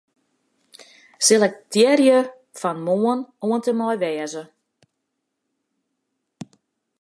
Selektearje 1.27 2.19
fan 2.61 2.77
'Moarn' 2.87 3.27
oant 3.47 3.69
en 3.71 3.77
mei 3.81 3.97
'wêze'. 3.99 4.43